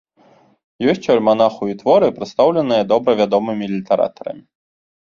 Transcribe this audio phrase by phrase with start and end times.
[0.93, 4.43] Ёсць у альманаху і творы, прадстаўленыя добра вядомымі літаратарамі.